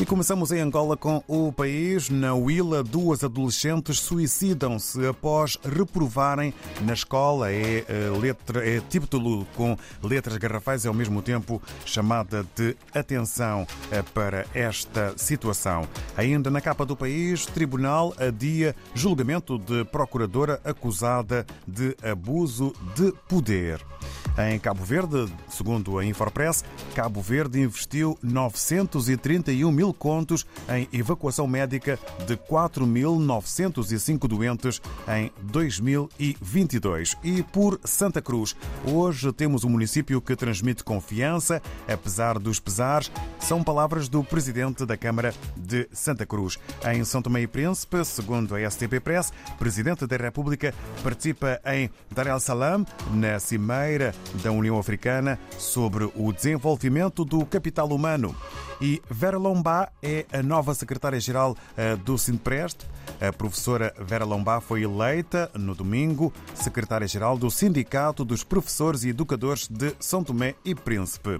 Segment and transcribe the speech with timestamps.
[0.00, 2.08] E começamos em Angola com o país.
[2.08, 7.50] Na Huila, duas adolescentes suicidam-se após reprovarem na escola.
[7.50, 7.84] É,
[8.20, 14.46] letra, é título com letras garrafais e ao mesmo tempo chamada de atenção eh, para
[14.54, 15.88] esta situação.
[16.16, 23.84] Ainda na capa do país, tribunal adia julgamento de procuradora acusada de abuso de poder.
[24.38, 26.64] Em Cabo Verde, segundo a Infopress,
[26.94, 37.16] Cabo Verde investiu 931 mil contos em evacuação médica de 4.905 doentes em 2022.
[37.24, 41.60] E por Santa Cruz, hoje temos um município que transmite confiança,
[41.92, 43.10] apesar dos pesares.
[43.40, 46.60] São palavras do presidente da Câmara de Santa Cruz.
[46.88, 52.28] Em São Tomé e Príncipe, segundo a STP Press, presidente da República participa em Dar
[52.28, 58.34] el Salam, na cimeira da União Africana sobre o desenvolvimento do capital humano.
[58.80, 62.86] E Vera Lombá é a nova secretária-geral eh, do Sindprest.
[63.20, 69.66] A professora Vera Lombá foi eleita no domingo secretária-geral do Sindicato dos Professores e Educadores
[69.66, 71.36] de São Tomé e Príncipe.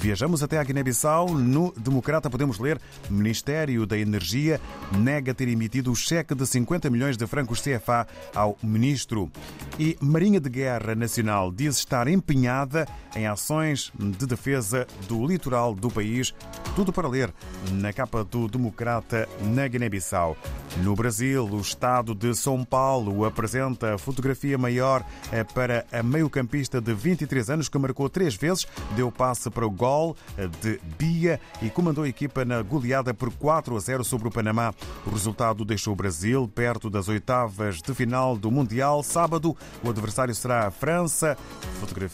[0.00, 1.28] Viajamos até a Guiné-Bissau.
[1.34, 4.60] No Democrata podemos ler Ministério da Energia
[4.98, 9.30] nega ter emitido o cheque de 50 milhões de francos CFA ao ministro.
[9.78, 12.86] E Marinha de Guerra Nacional diz estar empenhada
[13.16, 16.32] em ações de defesa do litoral do país.
[16.76, 17.32] Tudo para ler
[17.72, 20.36] na capa do Democrata na Guiné-Bissau.
[20.84, 26.80] No Brasil, o estado de São Paulo apresenta a fotografia maior eh, para a meio-campista
[26.80, 31.40] de 23 anos que marcou três vezes, deu passe para o gol eh, de Bia
[31.60, 34.72] e comandou a equipa na goleada por 4 a 0 sobre o Panamá.
[35.04, 39.02] O resultado deixou o Brasil perto das oitavas de final do Mundial.
[39.02, 41.36] Sábado, o adversário será a França.
[41.80, 42.09] Fotografia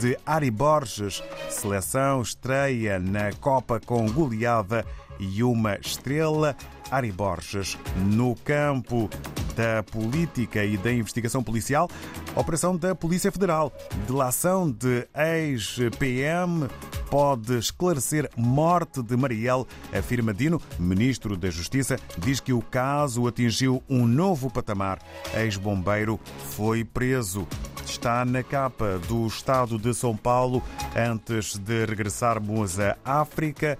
[0.00, 1.22] de Ari Borges.
[1.50, 4.84] Seleção estreia na Copa com goleada
[5.18, 6.56] e uma estrela.
[6.90, 7.76] Ari Borges.
[7.96, 9.08] No campo
[9.54, 11.90] da política e da investigação policial,
[12.34, 13.72] operação da Polícia Federal.
[14.06, 16.68] Delação de ex-PM
[17.10, 23.82] pode esclarecer morte de Marielle, afirma Dino, ministro da Justiça, diz que o caso atingiu
[23.88, 24.98] um novo patamar.
[25.34, 26.20] Ex-bombeiro
[26.50, 27.46] foi preso.
[27.84, 30.62] Está na capa do estado de São Paulo
[30.94, 33.78] antes de regressarmos à África.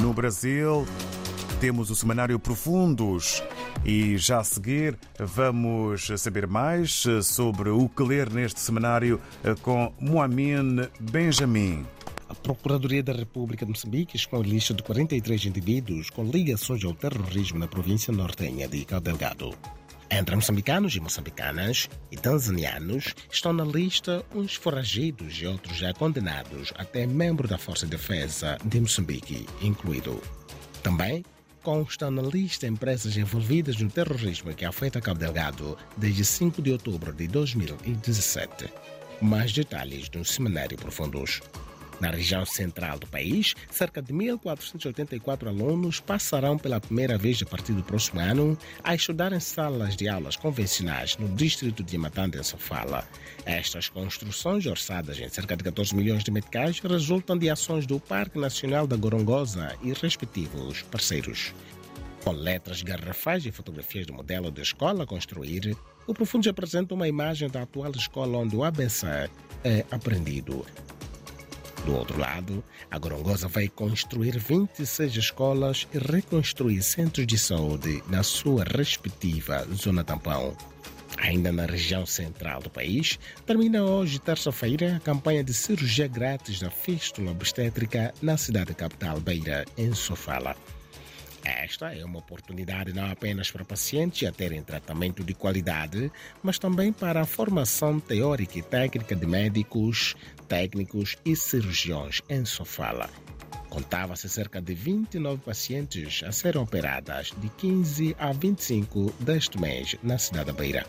[0.00, 0.86] No Brasil,
[1.60, 3.42] temos o semanário Profundos.
[3.84, 9.20] E já a seguir vamos saber mais sobre o que ler neste semanário
[9.62, 11.84] com Moamin Benjamin.
[12.34, 17.60] A Procuradoria da República de Moçambique expõe lista de 43 indivíduos com ligações ao terrorismo
[17.60, 19.56] na província nortenha de Cabo Delgado.
[20.10, 26.72] Entre moçambicanos e moçambicanas e tanzanianos estão na lista uns foragidos e outros já condenados,
[26.76, 30.20] até membro da Força de Defesa de Moçambique, incluído.
[30.82, 31.24] Também
[31.62, 37.12] constam na lista empresas envolvidas no terrorismo que afeta Cabo Delgado desde 5 de outubro
[37.12, 38.72] de 2017.
[39.20, 41.40] Mais detalhes no Seminário Profundos.
[42.04, 47.72] Na região central do país, cerca de 1.484 alunos passarão pela primeira vez a partir
[47.72, 52.42] do próximo ano a estudar em salas de aulas convencionais no distrito de Matanda, em
[52.42, 53.08] Sofala.
[53.46, 58.38] Estas construções, orçadas em cerca de 14 milhões de meticais, resultam de ações do Parque
[58.38, 61.54] Nacional da Gorongosa e respectivos parceiros.
[62.22, 65.74] Com letras garrafais e fotografias do modelo de escola a construir,
[66.06, 69.06] o Profundos apresenta uma imagem da atual escola onde o ABC
[69.64, 70.66] é aprendido.
[71.84, 78.22] Do outro lado, a Gorongosa vai construir 26 escolas e reconstruir centros de saúde na
[78.22, 80.56] sua respectiva zona tampão.
[81.18, 86.70] Ainda na região central do país, termina hoje, terça-feira, a campanha de cirurgia grátis da
[86.70, 90.56] fístula obstétrica na cidade capital Beira, em Sofala.
[91.44, 96.10] Esta é uma oportunidade não apenas para pacientes a terem tratamento de qualidade,
[96.42, 100.16] mas também para a formação teórica e técnica de médicos,
[100.48, 103.10] técnicos e cirurgiões em Sofala.
[103.68, 110.16] Contava-se cerca de 29 pacientes a serem operadas de 15 a 25 deste mês na
[110.16, 110.86] cidade da Beira.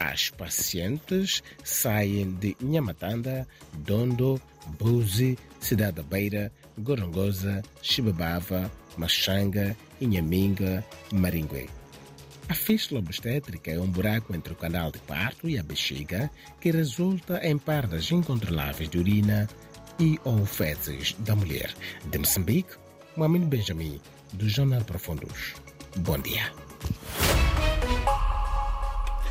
[0.00, 4.40] As pacientes saem de Nhamatanda, Dondo,
[4.78, 11.68] Buzi, Cidade da Beira, Gorongosa, Chibabava, Machanga, Inhaminga Maringue.
[12.48, 16.30] A fístula obstétrica é um buraco entre o canal de parto e a bexiga
[16.60, 19.48] que resulta em perdas incontroláveis de urina
[19.98, 21.72] e ou fezes da mulher.
[22.10, 22.76] De Moçambique,
[23.16, 24.00] Mohamed Benjamin,
[24.32, 25.54] do Jornal Profundos.
[25.98, 26.52] Bom dia.